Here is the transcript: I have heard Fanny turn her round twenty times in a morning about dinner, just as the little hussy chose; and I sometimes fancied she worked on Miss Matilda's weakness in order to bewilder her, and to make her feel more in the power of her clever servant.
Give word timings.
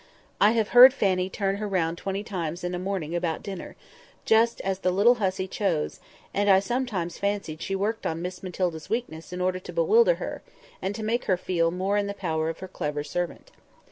I 0.41 0.53
have 0.53 0.69
heard 0.69 0.95
Fanny 0.95 1.29
turn 1.29 1.57
her 1.57 1.67
round 1.67 1.95
twenty 1.99 2.23
times 2.23 2.63
in 2.63 2.73
a 2.73 2.79
morning 2.79 3.13
about 3.15 3.43
dinner, 3.43 3.75
just 4.25 4.59
as 4.61 4.79
the 4.79 4.89
little 4.89 5.13
hussy 5.21 5.47
chose; 5.47 5.99
and 6.33 6.49
I 6.49 6.59
sometimes 6.59 7.19
fancied 7.19 7.61
she 7.61 7.75
worked 7.75 8.07
on 8.07 8.19
Miss 8.23 8.41
Matilda's 8.41 8.89
weakness 8.89 9.31
in 9.31 9.41
order 9.41 9.59
to 9.59 9.71
bewilder 9.71 10.15
her, 10.15 10.41
and 10.81 10.95
to 10.95 11.03
make 11.03 11.25
her 11.25 11.37
feel 11.37 11.69
more 11.69 11.97
in 11.97 12.07
the 12.07 12.15
power 12.15 12.49
of 12.49 12.61
her 12.61 12.67
clever 12.67 13.03
servant. 13.03 13.51